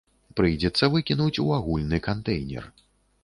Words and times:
Прыйдзецца 0.39 0.87
выкінуць 0.95 1.41
у 1.45 1.45
агульны 1.59 1.99
кантэйнер. 2.09 2.63